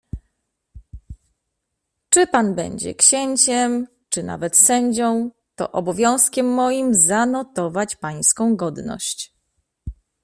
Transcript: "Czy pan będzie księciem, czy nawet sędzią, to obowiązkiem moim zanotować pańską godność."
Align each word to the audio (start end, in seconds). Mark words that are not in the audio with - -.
"Czy 2.09 2.27
pan 2.27 2.55
będzie 2.55 2.95
księciem, 2.95 3.87
czy 4.09 4.23
nawet 4.23 4.57
sędzią, 4.57 5.31
to 5.55 5.71
obowiązkiem 5.71 6.53
moim 6.53 6.93
zanotować 6.93 7.95
pańską 7.95 8.55
godność." 8.55 9.33